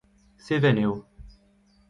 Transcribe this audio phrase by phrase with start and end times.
[0.45, 0.93] Seven eo.